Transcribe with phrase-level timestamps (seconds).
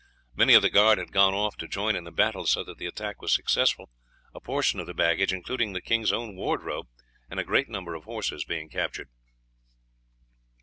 [0.33, 2.87] Many of the guard had gone off to join in the battle, so that the
[2.87, 3.91] attack was successful,
[4.33, 6.87] a portion of the baggage, including the king's own wardrobe,
[7.29, 9.09] and a great number of horses being captured.